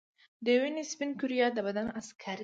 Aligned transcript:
د 0.43 0.45
وینې 0.61 0.83
سپین 0.91 1.09
کرویات 1.19 1.51
د 1.55 1.59
بدن 1.67 1.87
عسکر 1.99 2.37
دي 2.37 2.39